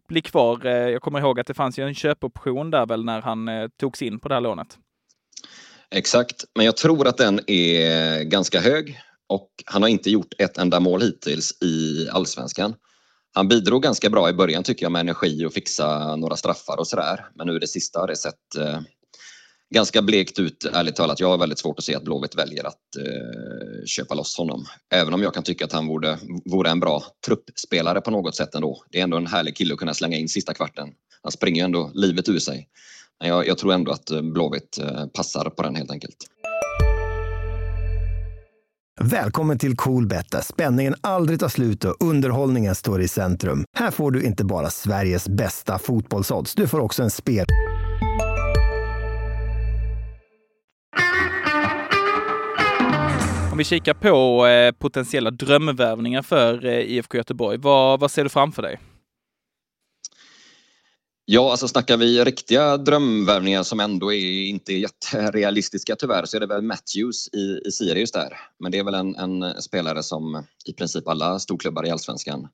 bli 0.08 0.22
kvar? 0.22 0.66
Jag 0.66 1.02
kommer 1.02 1.20
ihåg 1.20 1.40
att 1.40 1.48
det 1.48 1.54
fanns 1.54 1.80
ju 1.80 1.88
en 1.88 1.96
köpoption 1.96 2.72
där 2.72 2.86
väl 2.86 3.06
när 3.06 3.22
han 3.22 3.50
togs 3.80 4.02
in 4.02 4.20
på 4.20 4.28
det 4.28 4.36
här 4.36 4.42
lånet. 4.42 4.68
Exakt, 5.92 6.46
men 6.56 6.66
jag 6.66 6.78
tror 6.78 7.08
att 7.08 7.18
den 7.18 7.40
är 7.48 8.24
ganska 8.24 8.60
hög 8.60 9.00
och 9.30 9.50
han 9.66 9.82
har 9.82 9.90
inte 9.90 10.10
gjort 10.10 10.34
ett 10.38 10.58
enda 10.58 10.80
mål 10.80 11.02
hittills 11.02 11.62
i 11.62 12.10
allsvenskan. 12.12 12.76
Han 13.34 13.48
bidrog 13.48 13.84
ganska 13.84 14.10
bra 14.10 14.30
i 14.30 14.34
början 14.34 14.64
tycker 14.64 14.86
jag 14.86 14.92
med 14.92 15.00
energi 15.00 15.46
och 15.46 15.54
fixa 15.54 16.16
några 16.16 16.36
straffar 16.36 16.80
och 16.80 16.88
sådär. 16.88 17.26
Men 17.36 17.48
nu 17.48 17.60
det 17.60 17.68
sista 17.68 18.00
har 18.00 18.08
det 18.08 18.16
sett 18.16 18.56
ganska 19.74 20.02
blekt 20.02 20.40
ut, 20.40 20.66
ärligt 20.74 20.96
talat. 20.96 21.20
Jag 21.20 21.28
har 21.28 21.38
väldigt 21.38 21.60
svårt 21.60 21.80
att 21.80 21.86
se 21.86 21.96
att 21.96 22.04
Blåvitt 22.04 22.36
väljer 22.36 22.64
att 22.64 22.96
eh, 22.98 23.86
köpa 23.86 24.14
loss 24.16 24.38
honom. 24.38 24.66
Även 24.94 25.14
om 25.14 25.24
jag 25.24 25.34
kan 25.34 25.44
tycka 25.44 25.66
att 25.66 25.72
han 25.72 25.88
vore, 25.88 26.18
vore 26.46 26.70
en 26.70 26.80
bra 26.80 27.04
truppspelare 27.26 28.02
på 28.02 28.12
något 28.12 28.36
sätt 28.36 28.56
ändå. 28.56 28.84
Det 28.92 29.00
är 29.00 29.04
ändå 29.04 29.18
en 29.18 29.28
härlig 29.28 29.56
kille 29.56 29.74
att 29.74 29.80
kunna 29.80 29.94
slänga 29.94 30.18
in 30.18 30.30
sista 30.30 30.54
kvarten. 30.54 30.90
Han 31.24 31.32
springer 31.32 31.66
ändå 31.66 31.92
livet 31.94 32.30
ur 32.30 32.40
sig. 32.40 32.68
Men 33.20 33.30
jag, 33.30 33.48
jag 33.48 33.58
tror 33.58 33.74
ändå 33.74 33.92
att 33.92 34.12
eh, 34.12 34.22
Blåvitt 34.22 34.78
eh, 34.78 35.08
passar 35.08 35.50
på 35.50 35.64
den 35.64 35.76
helt 35.76 35.92
enkelt. 35.92 36.18
Välkommen 39.02 39.60
till 39.60 39.76
Coolbet 39.76 40.32
där 40.32 40.42
spänningen 40.42 40.96
aldrig 41.02 41.40
tar 41.40 41.50
slut 41.50 41.86
och 41.86 41.96
underhållningen 42.00 42.76
står 42.76 43.02
i 43.02 43.08
centrum. 43.08 43.66
Här 43.78 43.92
får 43.92 44.12
du 44.12 44.24
inte 44.24 44.46
bara 44.46 44.70
Sveriges 44.70 45.30
bästa 45.30 45.80
fotbollsodds, 45.80 46.56
du 46.56 46.68
får 46.68 46.80
också 46.80 47.04
en 47.04 47.12
spel... 47.12 47.46
vi 53.60 53.64
kikar 53.64 53.94
på 53.94 54.48
eh, 54.48 54.72
potentiella 54.72 55.32
drömvärvningar 55.32 56.22
för 56.22 56.66
eh, 56.66 56.80
IFK 56.80 57.18
Göteborg, 57.18 57.58
vad, 57.58 58.00
vad 58.00 58.12
ser 58.12 58.24
du 58.24 58.30
framför 58.30 58.62
dig? 58.62 58.80
Ja, 61.26 61.52
alltså 61.52 61.68
snackar 61.68 61.98
vi 61.98 62.24
riktiga 62.24 62.78
drömvärvningar 62.78 63.64
som 63.64 63.80
ändå 63.80 64.14
är, 64.14 64.48
inte 64.50 64.74
är 64.74 64.78
jätterealistiska 64.78 65.96
tyvärr 65.96 66.26
så 66.26 66.38
är 66.38 66.42
det 66.42 66.48
väl 66.48 66.62
Matthews 66.62 67.30
i, 67.34 67.62
i 67.68 67.72
Sirius 67.72 68.12
där. 68.12 68.34
Men 68.60 68.72
det 68.72 68.80
är 68.80 68.84
väl 68.84 68.94
en, 68.94 69.16
en 69.16 69.62
spelare 69.62 70.04
som 70.04 70.44
i 70.66 70.74
princip 70.74 71.08
alla 71.08 71.40
storklubbar 71.40 71.86
i 71.86 71.90
allsvenskan 71.90 72.48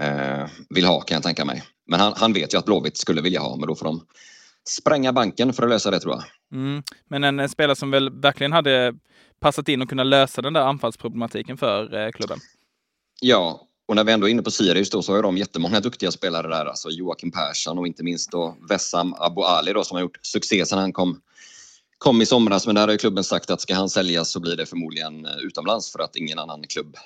eh, 0.00 0.46
vill 0.68 0.84
ha 0.84 1.00
kan 1.00 1.14
jag 1.14 1.22
tänka 1.22 1.44
mig. 1.44 1.62
Men 1.86 2.00
han, 2.00 2.12
han 2.16 2.32
vet 2.32 2.54
ju 2.54 2.58
att 2.58 2.64
Blåvitt 2.64 2.96
skulle 2.96 3.20
vilja 3.20 3.40
ha, 3.40 3.56
men 3.56 3.68
då 3.68 3.74
får 3.74 3.84
de 3.84 4.00
spränga 4.68 5.12
banken 5.12 5.52
för 5.52 5.62
att 5.62 5.68
lösa 5.68 5.90
det 5.90 6.00
tror 6.00 6.14
jag. 6.14 6.24
Mm. 6.60 6.82
Men 7.08 7.24
en, 7.24 7.40
en 7.40 7.48
spelare 7.48 7.76
som 7.76 7.90
väl 7.90 8.20
verkligen 8.20 8.52
hade 8.52 8.94
passat 9.40 9.68
in 9.68 9.82
och 9.82 9.88
kunna 9.88 10.04
lösa 10.04 10.42
den 10.42 10.52
där 10.52 10.60
anfallsproblematiken 10.60 11.56
för 11.56 11.94
eh, 11.94 12.10
klubben. 12.10 12.38
Ja, 13.20 13.68
och 13.88 13.96
när 13.96 14.04
vi 14.04 14.12
ändå 14.12 14.26
är 14.26 14.30
inne 14.30 14.42
på 14.42 14.50
Sirius 14.50 14.90
då 14.90 15.02
så 15.02 15.14
har 15.14 15.22
de 15.22 15.36
jättemånga 15.36 15.80
duktiga 15.80 16.10
spelare 16.10 16.48
där. 16.48 16.66
Alltså 16.66 16.90
Joakim 16.90 17.30
Persson 17.30 17.78
och 17.78 17.86
inte 17.86 18.04
minst 18.04 18.30
då 18.30 18.56
Vessam 18.68 19.14
Abu 19.18 19.42
Ali 19.42 19.72
då 19.72 19.84
som 19.84 19.94
har 19.94 20.02
gjort 20.02 20.18
succé 20.22 20.66
sedan 20.66 20.78
han 20.78 20.92
kom, 20.92 21.20
kom 21.98 22.22
i 22.22 22.26
somras. 22.26 22.66
Men 22.66 22.74
där 22.74 22.82
har 22.82 22.92
ju 22.92 22.98
klubben 22.98 23.24
sagt 23.24 23.50
att 23.50 23.60
ska 23.60 23.74
han 23.74 23.88
säljas 23.88 24.30
så 24.30 24.40
blir 24.40 24.56
det 24.56 24.66
förmodligen 24.66 25.26
eh, 25.26 25.36
utomlands 25.36 25.92
för 25.92 25.98
att 25.98 26.16
ingen 26.16 26.38
annan 26.38 26.62
klubb 26.62 26.96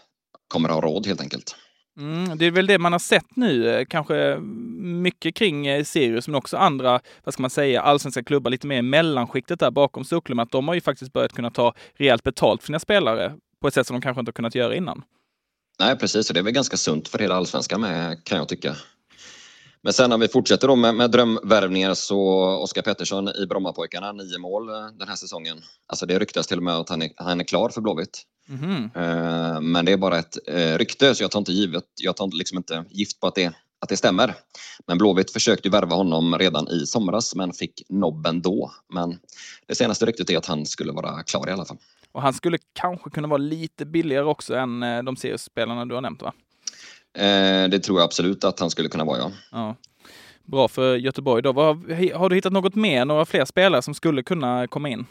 kommer 0.48 0.68
ha 0.68 0.80
råd 0.80 1.06
helt 1.06 1.20
enkelt. 1.20 1.56
Mm, 1.98 2.38
det 2.38 2.46
är 2.46 2.50
väl 2.50 2.66
det 2.66 2.78
man 2.78 2.92
har 2.92 2.98
sett 2.98 3.36
nu, 3.36 3.68
eh, 3.68 3.84
kanske 3.84 4.38
mycket 4.78 5.34
kring 5.34 5.66
eh, 5.66 5.84
Sirius, 5.84 6.28
men 6.28 6.34
också 6.34 6.56
andra, 6.56 7.00
vad 7.24 7.34
ska 7.34 7.42
man 7.42 7.50
säga, 7.50 7.82
allsvenska 7.82 8.22
klubbar 8.22 8.50
lite 8.50 8.66
mer 8.66 8.78
i 8.78 8.82
mellanskiktet 8.82 9.60
där 9.60 9.70
bakom 9.70 10.04
storklubben, 10.04 10.42
att 10.42 10.50
de 10.50 10.68
har 10.68 10.74
ju 10.74 10.80
faktiskt 10.80 11.12
börjat 11.12 11.32
kunna 11.32 11.50
ta 11.50 11.74
rejält 11.94 12.22
betalt 12.22 12.60
för 12.62 12.66
sina 12.66 12.78
spelare 12.78 13.32
på 13.60 13.68
ett 13.68 13.74
sätt 13.74 13.86
som 13.86 13.94
de 13.94 14.00
kanske 14.00 14.20
inte 14.20 14.28
har 14.28 14.34
kunnat 14.34 14.54
göra 14.54 14.76
innan. 14.76 15.02
Nej, 15.78 15.98
precis, 15.98 16.30
och 16.30 16.34
det 16.34 16.40
är 16.40 16.44
väl 16.44 16.52
ganska 16.52 16.76
sunt 16.76 17.08
för 17.08 17.18
hela 17.18 17.34
allsvenskan 17.34 17.80
med, 17.80 18.24
kan 18.24 18.38
jag 18.38 18.48
tycka. 18.48 18.76
Men 19.82 19.92
sen 19.92 20.10
när 20.10 20.18
vi 20.18 20.28
fortsätter 20.28 20.68
då 20.68 20.76
med, 20.76 20.94
med 20.94 21.10
drömvärvningar 21.10 21.94
så 21.94 22.20
Oskar 22.62 22.82
Pettersson 22.82 23.28
i 23.28 23.46
Brommapojkarna, 23.46 24.12
nio 24.12 24.38
mål 24.38 24.68
eh, 24.68 24.74
den 24.98 25.08
här 25.08 25.16
säsongen. 25.16 25.62
Alltså 25.86 26.06
det 26.06 26.18
ryktas 26.18 26.46
till 26.46 26.56
och 26.56 26.62
med 26.62 26.74
att 26.74 26.88
han 26.88 27.02
är, 27.02 27.10
han 27.16 27.40
är 27.40 27.44
klar 27.44 27.68
för 27.68 27.80
Blåvitt. 27.80 28.22
Mm. 28.48 28.90
Men 29.72 29.84
det 29.84 29.92
är 29.92 29.96
bara 29.96 30.18
ett 30.18 30.38
rykte 30.78 31.14
så 31.14 31.24
jag 31.24 31.30
tar 31.30 31.38
inte 31.38 31.52
givet, 31.52 31.84
jag 32.00 32.16
tar 32.16 32.38
liksom 32.38 32.58
inte 32.58 32.84
gift 32.90 33.20
på 33.20 33.26
att 33.26 33.34
det, 33.34 33.52
att 33.80 33.88
det 33.88 33.96
stämmer. 33.96 34.34
Men 34.86 34.98
Blåvitt 34.98 35.30
försökte 35.30 35.68
värva 35.68 35.96
honom 35.96 36.38
redan 36.38 36.68
i 36.68 36.86
somras 36.86 37.34
men 37.34 37.52
fick 37.52 37.82
nobben 37.88 38.42
då. 38.42 38.72
Men 38.94 39.18
det 39.66 39.74
senaste 39.74 40.06
ryktet 40.06 40.30
är 40.30 40.38
att 40.38 40.46
han 40.46 40.66
skulle 40.66 40.92
vara 40.92 41.22
klar 41.22 41.48
i 41.48 41.52
alla 41.52 41.64
fall. 41.64 41.78
Och 42.12 42.22
han 42.22 42.32
skulle 42.32 42.58
kanske 42.72 43.10
kunna 43.10 43.28
vara 43.28 43.38
lite 43.38 43.84
billigare 43.86 44.24
också 44.24 44.54
än 44.54 44.80
de 44.80 45.16
seriespelarna 45.16 45.86
du 45.86 45.94
har 45.94 46.00
nämnt 46.00 46.22
va? 46.22 46.32
Det 47.70 47.78
tror 47.78 47.98
jag 47.98 48.04
absolut 48.04 48.44
att 48.44 48.60
han 48.60 48.70
skulle 48.70 48.88
kunna 48.88 49.04
vara 49.04 49.18
ja. 49.18 49.30
ja 49.52 49.76
bra 50.44 50.68
för 50.68 50.96
Göteborg. 50.96 51.42
Då. 51.42 51.52
Har, 51.52 52.14
har 52.14 52.28
du 52.28 52.36
hittat 52.36 52.52
något 52.52 52.74
mer, 52.74 53.04
några 53.04 53.24
fler 53.24 53.44
spelare 53.44 53.82
som 53.82 53.94
skulle 53.94 54.22
kunna 54.22 54.66
komma 54.66 54.88
in? 54.88 55.06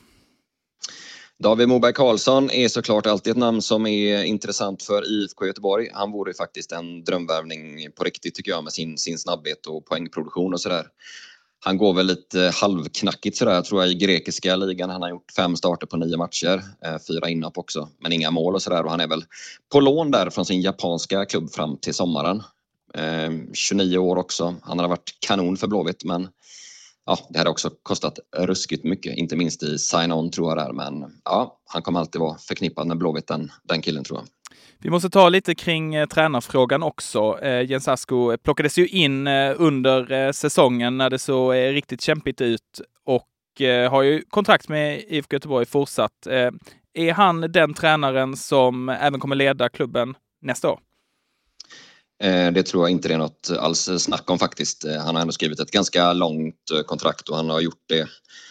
David 1.41 1.67
Moberg 1.67 1.93
Karlsson 1.93 2.51
är 2.51 2.67
såklart 2.67 3.05
alltid 3.05 3.31
ett 3.31 3.38
namn 3.38 3.62
som 3.62 3.88
är 3.88 4.24
intressant 4.24 4.83
för 4.83 5.12
IFK 5.12 5.45
Göteborg. 5.45 5.89
Han 5.93 6.12
vore 6.12 6.33
faktiskt 6.33 6.71
en 6.71 7.03
drömvärvning 7.03 7.91
på 7.91 8.03
riktigt 8.03 8.36
tycker 8.36 8.51
jag 8.51 8.63
med 8.63 8.74
sin, 8.74 8.98
sin 8.98 9.17
snabbhet 9.17 9.65
och 9.65 9.86
poängproduktion 9.86 10.53
och 10.53 10.62
sådär. 10.62 10.86
Han 11.60 11.77
går 11.77 11.93
väl 11.93 12.05
lite 12.05 12.51
halvknackigt 12.53 13.38
sådär 13.38 13.62
tror 13.62 13.81
jag 13.81 13.91
i 13.91 13.95
grekiska 13.95 14.55
ligan. 14.55 14.89
Han 14.89 15.01
har 15.01 15.10
gjort 15.10 15.31
fem 15.36 15.55
starter 15.55 15.88
på 15.88 15.98
nio 15.98 16.17
matcher, 16.17 16.63
eh, 16.86 16.98
fyra 17.07 17.29
inhopp 17.29 17.57
också, 17.57 17.89
men 18.00 18.12
inga 18.12 18.31
mål 18.31 18.55
och 18.55 18.62
sådär. 18.62 18.83
Och 18.83 18.91
han 18.91 19.00
är 19.00 19.07
väl 19.07 19.24
på 19.71 19.79
lån 19.79 20.12
där 20.12 20.29
från 20.29 20.45
sin 20.45 20.62
japanska 20.62 21.25
klubb 21.25 21.51
fram 21.51 21.77
till 21.77 21.93
sommaren. 21.93 22.43
Eh, 22.93 23.31
29 23.53 23.98
år 23.98 24.15
också. 24.15 24.55
Han 24.62 24.79
hade 24.79 24.89
varit 24.89 25.15
kanon 25.19 25.57
för 25.57 25.67
Blåvitt 25.67 26.03
men 26.03 26.27
ja, 27.05 27.17
det 27.29 27.38
hade 27.38 27.50
också 27.50 27.70
kostat 27.84 28.20
ruskigt 28.38 28.84
mycket, 28.84 29.17
inte 29.17 29.36
minst 29.36 29.63
i 29.63 29.77
sign-on 29.77 30.31
tror 30.31 30.50
jag 30.50 30.58
där. 30.58 30.74
Men 30.74 31.22
ja, 31.25 31.60
han 31.65 31.81
kommer 31.81 32.00
alltid 32.00 32.22
vara 32.22 32.38
förknippad 32.38 32.88
med 32.88 32.98
Blåvitt, 32.98 33.27
den, 33.27 33.51
den 33.63 33.81
killen 33.81 34.03
tror 34.03 34.20
jag. 34.20 34.27
Vi 34.84 34.89
måste 34.89 35.10
ta 35.10 35.29
lite 35.29 35.55
kring 35.55 35.96
eh, 35.96 36.08
tränarfrågan 36.08 36.84
också. 36.84 37.39
Eh, 37.41 37.70
Jens 37.70 37.88
Asko 37.88 38.38
plockades 38.38 38.77
ju 38.77 38.88
in 38.88 39.27
eh, 39.27 39.53
under 39.58 40.12
eh, 40.12 40.31
säsongen 40.31 40.98
när 40.98 41.10
det 41.10 41.20
såg 41.20 41.55
eh, 41.55 41.58
riktigt 41.58 42.01
kämpigt 42.01 42.41
ut 42.41 42.81
och 43.05 43.62
eh, 43.62 43.91
har 43.91 44.01
ju 44.01 44.24
kontrakt 44.29 44.70
med 44.70 45.03
IFK 45.08 45.36
Göteborg 45.36 45.65
fortsatt. 45.65 46.27
Eh, 46.27 46.50
är 46.93 47.13
han 47.13 47.41
den 47.41 47.74
tränaren 47.74 48.38
som 48.38 48.89
även 48.89 49.20
kommer 49.20 49.36
leda 49.36 49.70
klubben 49.70 50.15
nästa 50.41 50.70
år? 50.70 50.79
Eh, 52.21 52.51
det 52.51 52.63
tror 52.63 52.83
jag 52.83 52.91
inte 52.91 53.07
det 53.07 53.13
är 53.13 53.17
något 53.17 53.51
alls 53.59 53.89
snack 53.97 54.29
om 54.29 54.39
faktiskt. 54.39 54.85
Eh, 54.85 54.97
han 54.97 55.15
har 55.15 55.21
ändå 55.21 55.33
skrivit 55.33 55.59
ett 55.59 55.71
ganska 55.71 56.13
långt 56.13 56.71
eh, 56.73 56.81
kontrakt 56.81 57.29
och 57.29 57.35
han 57.35 57.49
har 57.49 57.61
gjort 57.61 57.83
det, 57.89 58.07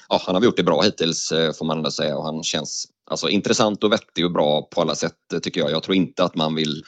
ja, 0.09 0.23
han 0.27 0.35
har 0.35 0.43
gjort 0.43 0.57
det 0.57 0.63
bra 0.63 0.83
hittills 0.83 1.33
får 1.59 1.65
man 1.65 1.77
ändå 1.77 1.91
säga 1.91 2.17
och 2.17 2.25
han 2.25 2.43
känns 2.43 2.87
alltså, 3.11 3.29
intressant 3.29 3.85
och 3.85 3.93
vettig 3.93 4.25
och 4.25 4.33
bra 4.33 4.63
på 4.63 4.81
alla 4.81 4.95
sätt 4.95 5.43
tycker 5.43 5.61
jag. 5.61 5.71
Jag 5.71 5.83
tror 5.83 5.97
inte 5.97 6.25
att 6.25 6.35
man 6.35 6.55
vill 6.55 6.85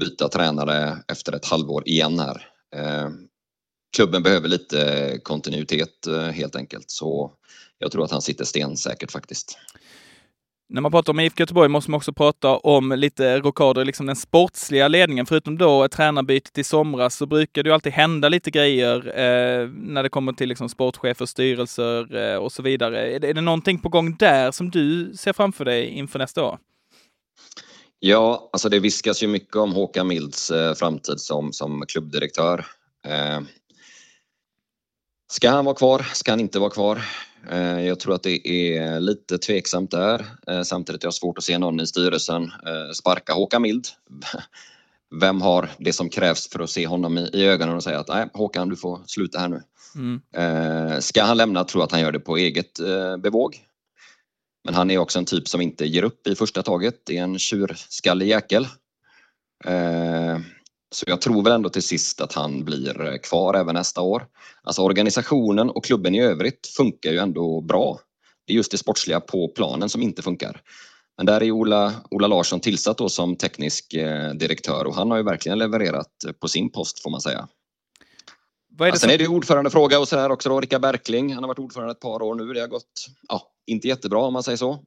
byta 0.00 0.28
tränare 0.28 0.98
efter 1.08 1.32
ett 1.32 1.44
halvår 1.44 1.88
igen 1.88 2.18
här. 2.18 2.46
klubben 3.96 4.22
behöver 4.22 4.48
lite 4.48 5.20
kontinuitet 5.22 6.06
helt 6.32 6.56
enkelt 6.56 6.90
så 6.90 7.32
jag 7.78 7.92
tror 7.92 8.04
att 8.04 8.10
han 8.10 8.22
sitter 8.22 8.44
stensäkert 8.44 9.12
faktiskt. 9.12 9.58
När 10.68 10.80
man 10.80 10.92
pratar 10.92 11.12
om 11.12 11.20
IFK 11.20 11.40
Göteborg 11.42 11.68
måste 11.68 11.90
man 11.90 11.98
också 11.98 12.12
prata 12.12 12.56
om 12.56 12.92
lite 12.92 13.38
rockader 13.38 13.82
i 13.82 13.84
liksom 13.84 14.06
den 14.06 14.16
sportsliga 14.16 14.88
ledningen. 14.88 15.26
Förutom 15.26 15.58
då 15.58 15.88
tränarbytet 15.88 16.58
i 16.58 16.64
somras 16.64 17.16
så 17.16 17.26
brukar 17.26 17.62
det 17.62 17.68
ju 17.68 17.74
alltid 17.74 17.92
hända 17.92 18.28
lite 18.28 18.50
grejer 18.50 18.96
eh, 18.96 19.68
när 19.68 20.02
det 20.02 20.08
kommer 20.08 20.32
till 20.32 20.48
liksom 20.48 20.68
sportchefer, 20.68 21.26
styrelser 21.26 22.16
eh, 22.16 22.36
och 22.36 22.52
så 22.52 22.62
vidare. 22.62 23.14
Är 23.14 23.20
det, 23.20 23.28
är 23.28 23.34
det 23.34 23.40
någonting 23.40 23.78
på 23.78 23.88
gång 23.88 24.16
där 24.16 24.50
som 24.50 24.70
du 24.70 25.14
ser 25.16 25.32
framför 25.32 25.64
dig 25.64 25.88
inför 25.88 26.18
nästa 26.18 26.44
år? 26.44 26.58
Ja, 27.98 28.50
alltså 28.52 28.68
det 28.68 28.78
viskas 28.78 29.22
ju 29.22 29.26
mycket 29.26 29.56
om 29.56 29.72
Håkan 29.72 30.08
Milds 30.08 30.50
eh, 30.50 30.74
framtid 30.74 31.20
som, 31.20 31.52
som 31.52 31.84
klubbdirektör. 31.88 32.66
Eh, 33.06 33.40
Ska 35.28 35.50
han 35.50 35.64
vara 35.64 35.74
kvar? 35.74 36.06
Ska 36.14 36.32
han 36.32 36.40
inte 36.40 36.58
vara 36.58 36.70
kvar? 36.70 37.02
Eh, 37.50 37.80
jag 37.80 38.00
tror 38.00 38.14
att 38.14 38.22
det 38.22 38.48
är 38.48 39.00
lite 39.00 39.38
tveksamt 39.38 39.90
där. 39.90 40.26
Eh, 40.46 40.62
samtidigt 40.62 41.04
är 41.04 41.06
jag 41.06 41.14
svårt 41.14 41.38
att 41.38 41.44
se 41.44 41.58
någon 41.58 41.80
i 41.80 41.86
styrelsen 41.86 42.42
eh, 42.42 42.92
sparka 42.94 43.32
Håkan 43.32 43.62
Mild. 43.62 43.86
Vem 45.20 45.40
har 45.40 45.70
det 45.78 45.92
som 45.92 46.08
krävs 46.08 46.48
för 46.48 46.60
att 46.60 46.70
se 46.70 46.86
honom 46.86 47.18
i 47.18 47.46
ögonen 47.46 47.76
och 47.76 47.82
säga 47.82 48.00
att 48.00 48.08
nej 48.08 48.28
Håkan 48.34 48.68
du 48.68 48.76
får 48.76 49.00
sluta 49.06 49.38
här 49.38 49.48
nu. 49.48 49.62
Mm. 49.94 51.02
Ska 51.02 51.22
han 51.22 51.36
lämna 51.36 51.64
tror 51.64 51.80
jag 51.80 51.86
att 51.86 51.92
han 51.92 52.00
gör 52.00 52.12
det 52.12 52.20
på 52.20 52.36
eget 52.36 52.80
bevåg. 53.18 53.56
Men 54.64 54.74
han 54.74 54.90
är 54.90 54.98
också 54.98 55.18
en 55.18 55.24
typ 55.24 55.48
som 55.48 55.60
inte 55.60 55.86
ger 55.86 56.02
upp 56.02 56.26
i 56.26 56.34
första 56.34 56.62
taget. 56.62 56.94
Det 57.06 57.18
är 57.18 57.22
en 57.22 57.38
tjurskallig 57.38 58.28
jäkel. 58.28 58.66
Så 60.94 61.04
jag 61.08 61.20
tror 61.20 61.42
väl 61.42 61.52
ändå 61.52 61.68
till 61.68 61.82
sist 61.82 62.20
att 62.20 62.32
han 62.32 62.64
blir 62.64 63.06
eh, 63.06 63.18
kvar 63.18 63.54
även 63.54 63.74
nästa 63.74 64.00
år. 64.00 64.26
Alltså 64.62 64.82
organisationen 64.82 65.70
och 65.70 65.84
klubben 65.84 66.14
i 66.14 66.22
övrigt 66.22 66.66
funkar 66.66 67.10
ju 67.10 67.18
ändå 67.18 67.60
bra. 67.60 67.98
Det 68.46 68.52
är 68.52 68.56
just 68.56 68.70
det 68.70 68.78
sportsliga 68.78 69.20
på 69.20 69.48
planen 69.48 69.88
som 69.88 70.02
inte 70.02 70.22
funkar. 70.22 70.60
Men 71.16 71.26
där 71.26 71.42
är 71.42 71.50
Ola, 71.50 71.92
Ola 72.10 72.26
Larsson 72.26 72.60
tillsatt 72.60 72.98
då 72.98 73.08
som 73.08 73.36
teknisk 73.36 73.94
eh, 73.94 74.30
direktör 74.30 74.84
och 74.84 74.94
han 74.94 75.10
har 75.10 75.18
ju 75.18 75.24
verkligen 75.24 75.58
levererat 75.58 76.12
på 76.40 76.48
sin 76.48 76.72
post 76.72 77.02
får 77.02 77.10
man 77.10 77.20
säga. 77.20 77.48
Vad 78.78 78.88
är 78.88 78.92
det 78.92 78.98
Sen 78.98 79.10
är 79.10 79.18
det 79.18 79.28
ordförandefråga 79.28 79.98
och 79.98 80.08
så 80.08 80.16
här 80.16 80.30
också 80.30 80.48
då. 80.48 80.60
Rickard 80.60 80.80
Berkling, 80.80 81.34
han 81.34 81.42
har 81.42 81.48
varit 81.48 81.58
ordförande 81.58 81.92
ett 81.92 82.00
par 82.00 82.22
år 82.22 82.34
nu. 82.34 82.52
Det 82.52 82.60
har 82.60 82.68
gått, 82.68 83.06
ja, 83.28 83.42
inte 83.66 83.88
jättebra 83.88 84.18
om 84.18 84.32
man 84.32 84.42
säger 84.42 84.56
så. 84.56 84.78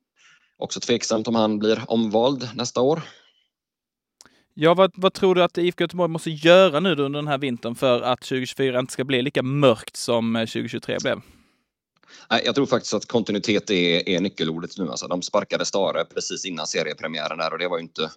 Också 0.57 0.79
tveksamt 0.79 1.27
om 1.27 1.35
han 1.35 1.59
blir 1.59 1.83
omvald 1.87 2.49
nästa 2.55 2.81
år. 2.81 3.01
Ja, 4.61 4.73
vad, 4.73 4.91
vad, 4.95 5.13
tror 5.13 5.35
du 5.35 5.43
att 5.43 5.57
IFK 5.57 5.83
Göteborg 5.83 6.09
måste 6.09 6.29
göra 6.29 6.79
nu 6.79 6.89
under 6.89 7.19
den 7.19 7.27
här 7.27 7.37
vintern 7.37 7.75
för 7.75 8.01
att 8.01 8.21
2024 8.21 8.79
inte 8.79 8.93
ska 8.93 9.03
bli 9.03 9.21
lika 9.21 9.43
mörkt 9.43 9.95
som 9.95 10.33
2023 10.33 10.95
eh, 10.95 10.99
blev? 11.01 11.21
Jag 12.45 12.55
tror 12.55 12.65
faktiskt 12.65 12.93
att 12.93 13.05
kontinuitet 13.05 13.69
är, 13.69 14.09
är 14.09 14.19
nyckelordet 14.19 14.77
nu. 14.77 14.89
Alltså, 14.89 15.07
de 15.07 15.21
sparkade 15.21 15.65
Stare 15.65 16.05
precis 16.05 16.45
innan 16.45 16.67
seriepremiären 16.67 17.37
där 17.37 17.53
och 17.53 17.59
det 17.59 17.67
var 17.67 17.77
ju 17.77 17.83
inte 17.83 18.09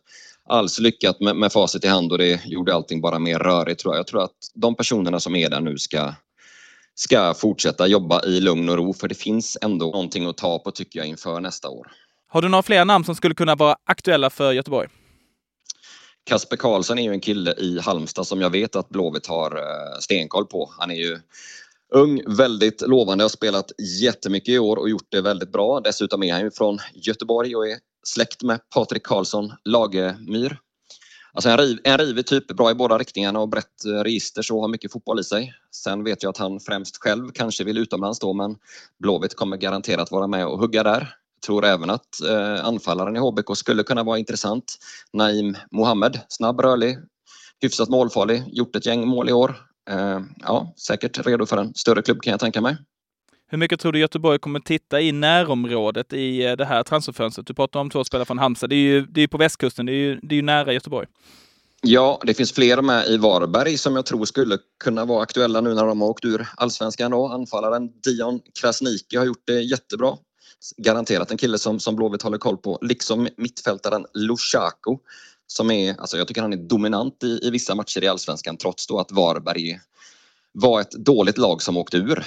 alls 0.48 0.78
lyckat 0.78 1.20
med, 1.20 1.36
med 1.36 1.52
facit 1.52 1.84
i 1.84 1.88
hand 1.88 2.12
och 2.12 2.18
det 2.18 2.46
gjorde 2.46 2.74
allting 2.74 3.00
bara 3.00 3.18
mer 3.18 3.38
rörigt 3.38 3.80
tror 3.80 3.94
jag. 3.94 3.98
Jag 3.98 4.06
tror 4.06 4.24
att 4.24 4.36
de 4.54 4.74
personerna 4.74 5.20
som 5.20 5.36
är 5.36 5.50
där 5.50 5.60
nu 5.60 5.78
ska, 5.78 6.14
ska 6.94 7.34
fortsätta 7.34 7.86
jobba 7.86 8.24
i 8.24 8.40
lugn 8.40 8.68
och 8.68 8.76
ro 8.76 8.92
för 8.92 9.08
det 9.08 9.14
finns 9.14 9.58
ändå 9.62 9.86
någonting 9.86 10.26
att 10.26 10.36
ta 10.36 10.58
på 10.58 10.70
tycker 10.70 10.98
jag 10.98 11.08
inför 11.08 11.40
nästa 11.40 11.68
år. 11.68 11.86
Har 12.28 12.42
du 12.42 12.48
några 12.48 12.62
fler 12.62 12.84
namn 12.84 13.04
som 13.04 13.14
skulle 13.14 13.34
kunna 13.34 13.54
vara 13.54 13.76
aktuella 13.84 14.30
för 14.30 14.52
Göteborg? 14.52 14.88
Kasper 16.24 16.56
Karlsson 16.56 16.98
är 16.98 17.02
ju 17.02 17.10
en 17.10 17.20
kille 17.20 17.54
i 17.58 17.78
Halmstad 17.78 18.26
som 18.26 18.40
jag 18.40 18.50
vet 18.50 18.76
att 18.76 18.88
Blåvitt 18.88 19.26
har 19.26 19.56
eh, 19.56 19.98
stenkoll 20.00 20.46
på. 20.46 20.72
Han 20.78 20.90
är 20.90 20.94
ju 20.94 21.20
ung, 21.94 22.22
väldigt 22.26 22.80
lovande, 22.80 23.24
har 23.24 23.28
spelat 23.28 23.72
jättemycket 24.02 24.48
i 24.48 24.58
år 24.58 24.76
och 24.76 24.90
gjort 24.90 25.06
det 25.08 25.20
väldigt 25.20 25.52
bra. 25.52 25.80
Dessutom 25.80 26.22
är 26.22 26.32
han 26.32 26.42
ju 26.42 26.50
från 26.50 26.78
Göteborg 26.94 27.56
och 27.56 27.68
är 27.68 27.78
släkt 28.06 28.42
med 28.42 28.60
Patrik 28.74 29.02
Karlsson 29.02 29.52
Lagemyr. 29.64 30.58
Alltså 31.32 31.50
en, 31.50 31.58
riv, 31.58 31.78
en 31.84 31.98
rivig 31.98 32.26
typ, 32.26 32.46
bra 32.46 32.70
i 32.70 32.74
båda 32.74 32.98
riktningarna 32.98 33.40
och 33.40 33.48
brett 33.48 33.84
eh, 33.84 33.90
register 33.90 34.42
så 34.42 34.60
har 34.60 34.68
mycket 34.68 34.92
fotboll 34.92 35.20
i 35.20 35.24
sig. 35.24 35.54
Sen 35.70 36.04
vet 36.04 36.22
jag 36.22 36.30
att 36.30 36.38
han 36.38 36.60
främst 36.60 36.96
själv 36.96 37.30
kanske 37.34 37.64
vill 37.64 37.78
utomlands 37.78 38.18
då 38.18 38.32
men 38.32 38.56
Blåvitt 38.98 39.34
kommer 39.34 39.56
garanterat 39.56 40.10
vara 40.10 40.26
med 40.26 40.46
och 40.46 40.58
hugga 40.58 40.82
där 40.82 41.14
tror 41.46 41.64
även 41.64 41.90
att 41.90 42.20
eh, 42.28 42.64
anfallaren 42.64 43.16
i 43.16 43.18
HBK 43.18 43.56
skulle 43.56 43.82
kunna 43.82 44.02
vara 44.02 44.18
intressant. 44.18 44.64
Naim 45.12 45.56
Mohammed, 45.70 46.20
snabb, 46.28 46.60
rörlig, 46.60 46.98
hyfsat 47.62 47.88
målfarlig, 47.88 48.42
gjort 48.46 48.76
ett 48.76 48.86
gäng 48.86 49.08
mål 49.08 49.28
i 49.28 49.32
år. 49.32 49.56
Eh, 49.90 50.20
ja, 50.40 50.74
säkert 50.86 51.26
redo 51.26 51.46
för 51.46 51.56
en 51.56 51.74
större 51.74 52.02
klubb 52.02 52.22
kan 52.22 52.30
jag 52.30 52.40
tänka 52.40 52.60
mig. 52.60 52.76
Hur 53.52 53.58
mycket 53.58 53.80
tror 53.80 53.92
du 53.92 53.98
Göteborg 53.98 54.38
kommer 54.38 54.60
titta 54.60 55.00
i 55.00 55.12
närområdet 55.12 56.12
i 56.12 56.44
eh, 56.44 56.52
det 56.52 56.64
här 56.64 56.82
transferfönstret? 56.82 57.46
Du 57.46 57.54
pratar 57.54 57.80
om 57.80 57.90
två 57.90 58.04
spelare 58.04 58.24
från 58.24 58.38
Halmstad. 58.38 58.70
Det 58.70 58.76
är 58.76 58.78
ju, 58.78 59.06
det 59.06 59.20
är 59.20 59.28
på 59.28 59.38
västkusten, 59.38 59.86
det 59.86 59.92
är 59.92 59.96
ju, 59.96 60.20
det 60.22 60.34
är 60.34 60.36
ju 60.36 60.42
nära 60.42 60.72
Göteborg. 60.72 61.06
Ja, 61.82 62.20
det 62.24 62.34
finns 62.34 62.52
fler 62.52 62.82
med 62.82 63.06
i 63.06 63.16
Varberg 63.16 63.78
som 63.78 63.96
jag 63.96 64.06
tror 64.06 64.24
skulle 64.24 64.58
kunna 64.84 65.04
vara 65.04 65.22
aktuella 65.22 65.60
nu 65.60 65.74
när 65.74 65.86
de 65.86 66.00
har 66.00 66.08
åkt 66.08 66.24
ur 66.24 66.48
allsvenskan. 66.56 67.10
Då. 67.10 67.26
Anfallaren 67.26 67.90
Dion 68.04 68.40
Krasniqi 68.60 69.16
har 69.16 69.24
gjort 69.24 69.42
det 69.46 69.60
jättebra 69.60 70.16
garanterat 70.76 71.30
en 71.30 71.36
kille 71.36 71.58
som, 71.58 71.80
som 71.80 71.96
Blåvitt 71.96 72.22
håller 72.22 72.38
koll 72.38 72.56
på. 72.56 72.78
Liksom 72.82 73.28
mittfältaren 73.36 74.06
Lushaku 74.14 74.96
som 75.46 75.70
är, 75.70 76.00
alltså 76.00 76.16
jag 76.16 76.28
tycker 76.28 76.42
han 76.42 76.52
är 76.52 76.68
dominant 76.68 77.22
i, 77.24 77.40
i 77.42 77.50
vissa 77.50 77.74
matcher 77.74 78.04
i 78.04 78.08
Allsvenskan 78.08 78.56
trots 78.56 78.86
då 78.86 78.98
att 78.98 79.12
Varberg 79.12 79.80
var 80.52 80.80
ett 80.80 80.90
dåligt 80.90 81.38
lag 81.38 81.62
som 81.62 81.76
åkte 81.76 81.96
ur. 81.96 82.24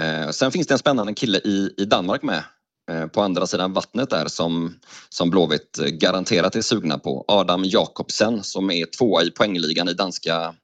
Eh, 0.00 0.30
sen 0.30 0.52
finns 0.52 0.66
det 0.66 0.74
en 0.74 0.78
spännande 0.78 1.14
kille 1.14 1.38
i, 1.38 1.74
i 1.76 1.84
Danmark 1.84 2.22
med 2.22 2.44
eh, 2.90 3.06
på 3.06 3.22
andra 3.22 3.46
sidan 3.46 3.72
vattnet 3.72 4.10
där 4.10 4.28
som, 4.28 4.74
som 5.08 5.30
Blåvitt 5.30 5.76
garanterat 5.76 6.56
är 6.56 6.62
sugna 6.62 6.98
på. 6.98 7.24
Adam 7.28 7.64
Jakobsen 7.64 8.42
som 8.42 8.70
är 8.70 8.86
tvåa 8.86 9.22
i 9.22 9.30
poängligan 9.30 9.88
i 9.88 9.94
danska 9.94 10.54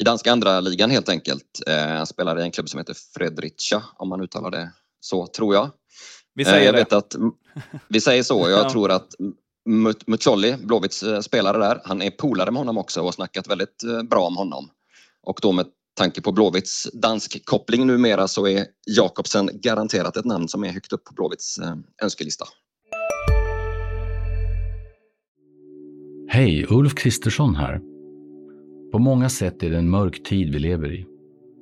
i 0.00 0.04
danska 0.04 0.32
andra 0.32 0.60
ligan 0.60 0.90
helt 0.90 1.08
enkelt. 1.08 1.62
Eh, 1.66 1.86
han 1.86 2.06
spelar 2.06 2.40
i 2.40 2.42
en 2.42 2.50
klubb 2.50 2.68
som 2.68 2.78
heter 2.78 2.96
Fredricia 3.14 3.82
om 3.96 4.08
man 4.08 4.20
uttalar 4.20 4.50
det 4.50 4.72
så 5.00 5.26
tror 5.26 5.54
jag. 5.54 5.70
Vi 6.34 6.44
säger 6.44 6.66
jag 6.66 6.72
vet 6.72 6.90
det. 6.90 6.96
Att, 6.96 7.16
vi 7.88 8.00
säger 8.00 8.22
så. 8.22 8.50
Jag 8.50 8.60
ja. 8.64 8.70
tror 8.70 8.90
att 8.90 9.08
Mucolli, 10.06 10.56
Blåvitts 10.56 11.04
spelare 11.20 11.58
där, 11.58 11.80
han 11.84 12.02
är 12.02 12.10
polare 12.10 12.50
med 12.50 12.60
honom 12.60 12.78
också 12.78 13.00
och 13.00 13.06
har 13.06 13.12
snackat 13.12 13.48
väldigt 13.48 13.82
bra 14.10 14.26
om 14.26 14.36
honom. 14.36 14.68
Och 15.22 15.38
då 15.42 15.52
med 15.52 15.66
tanke 15.94 16.20
på 16.20 16.32
Blåvitts 16.32 16.88
dansk-koppling 16.92 17.86
numera 17.86 18.28
så 18.28 18.46
är 18.46 18.66
Jakobsen 18.86 19.50
garanterat 19.52 20.16
ett 20.16 20.24
namn 20.24 20.48
som 20.48 20.64
är 20.64 20.68
högt 20.68 20.92
upp 20.92 21.04
på 21.04 21.14
Blåvitts 21.14 21.58
önskelista. 22.02 22.44
Hej, 26.28 26.66
Ulf 26.70 26.94
Kristersson 26.94 27.54
här. 27.54 27.80
På 28.92 28.98
många 28.98 29.28
sätt 29.28 29.62
är 29.62 29.70
det 29.70 29.78
en 29.78 29.90
mörk 29.90 30.22
tid 30.22 30.52
vi 30.52 30.58
lever 30.58 30.92
i. 30.92 31.11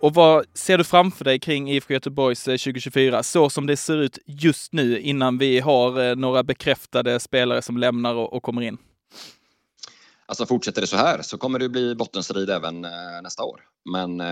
Och 0.00 0.14
vad 0.14 0.44
ser 0.54 0.78
du 0.78 0.84
framför 0.84 1.24
dig 1.24 1.38
kring 1.38 1.70
IFK 1.70 1.94
Göteborgs 1.94 2.48
eh, 2.48 2.52
2024 2.52 3.22
så 3.22 3.50
som 3.50 3.66
det 3.66 3.76
ser 3.76 3.96
ut 3.96 4.18
just 4.26 4.72
nu 4.72 5.00
innan 5.00 5.38
vi 5.38 5.60
har 5.60 6.00
eh, 6.00 6.16
några 6.16 6.42
bekräftade 6.42 7.20
spelare 7.20 7.62
som 7.62 7.76
lämnar 7.76 8.14
och, 8.14 8.42
kommer 8.42 8.62
in? 8.62 8.78
Alltså 10.26 10.46
fortsätter 10.46 10.80
det 10.80 10.86
så 10.86 10.96
här 10.96 11.22
så 11.22 11.38
kommer 11.38 11.58
det 11.58 11.68
bli 11.68 11.94
bottenstrid 11.94 12.50
även 12.50 12.84
eh, 12.84 12.90
nästa 13.22 13.44
år. 13.44 13.60
Men 13.92 14.22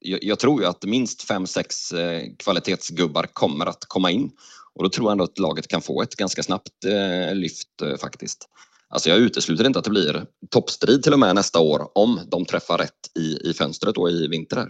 jag, 0.00 0.38
tror 0.38 0.60
ju 0.60 0.66
att 0.66 0.84
minst 0.84 1.22
fem 1.22 1.46
sex 1.46 1.92
kvalitetsgubbar 2.38 3.26
kommer 3.32 3.66
att 3.66 3.84
komma 3.88 4.10
in 4.10 4.30
och 4.74 4.84
då 4.84 4.90
tror 4.90 5.06
jag 5.06 5.12
ändå 5.12 5.24
att 5.24 5.38
laget 5.38 5.68
kan 5.68 5.82
få 5.82 6.02
ett 6.02 6.16
ganska 6.16 6.42
snabbt 6.42 6.84
lyft 7.32 7.68
faktiskt. 8.00 8.48
Alltså 8.88 9.08
jag 9.08 9.18
utesluter 9.18 9.66
inte 9.66 9.78
att 9.78 9.84
det 9.84 9.90
blir 9.90 10.26
toppstrid 10.50 11.02
till 11.02 11.12
och 11.12 11.18
med 11.18 11.34
nästa 11.34 11.60
år 11.60 11.88
om 11.94 12.20
de 12.30 12.44
träffar 12.44 12.78
rätt 12.78 13.18
i, 13.18 13.50
i 13.50 13.54
fönstret 13.54 13.96
och 13.96 14.10
i 14.10 14.26
vinter. 14.26 14.68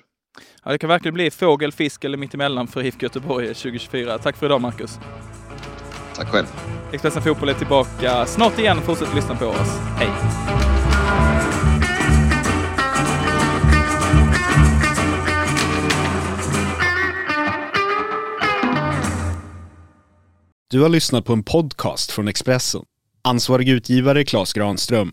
Ja, 0.64 0.72
det 0.72 0.78
kan 0.78 0.88
verkligen 0.88 1.14
bli 1.14 1.30
fågel, 1.30 1.72
fisk 1.72 2.04
eller 2.04 2.18
mittemellan 2.18 2.66
för 2.66 2.82
IFK 2.82 3.02
Göteborg 3.02 3.46
2024. 3.46 4.18
Tack 4.18 4.36
för 4.36 4.46
idag 4.46 4.60
Marcus. 4.60 4.98
Tack 6.16 6.28
själv. 6.28 6.46
Expressen 6.92 7.22
Fotboll 7.22 7.48
är 7.48 7.54
tillbaka 7.54 8.26
snart 8.26 8.58
igen. 8.58 8.80
Fortsätt 8.80 9.14
lyssna 9.14 9.36
på 9.36 9.46
oss. 9.46 9.78
Hej! 9.96 10.10
Du 20.70 20.80
har 20.80 20.88
lyssnat 20.88 21.24
på 21.24 21.32
en 21.32 21.42
podcast 21.42 22.10
från 22.10 22.28
Expressen. 22.28 22.82
Ansvarig 23.22 23.68
utgivare 23.68 24.24
Klas 24.24 24.52
Granström 24.52 25.12